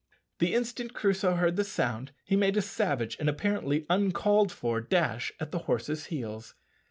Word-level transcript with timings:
The 0.39 0.55
instant 0.55 0.95
Crusoe 0.95 1.35
heard 1.35 1.57
the 1.57 1.63
sound 1.63 2.11
he 2.25 2.35
made 2.35 2.57
a 2.57 2.61
savage 2.63 3.15
and 3.19 3.29
apparently 3.29 3.85
uncalled 3.87 4.51
for 4.51 4.81
dash 4.81 5.31
at 5.39 5.51
the 5.51 5.59
horse's 5.69 6.07
heels. 6.07 6.55